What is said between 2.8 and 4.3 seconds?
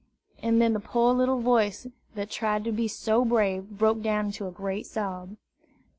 so brave broke down